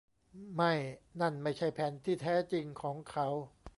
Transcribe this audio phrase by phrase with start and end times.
[0.55, 0.73] ไม่
[1.21, 3.27] นั่นไม่ใช่แผนที่แท้จริงของเขา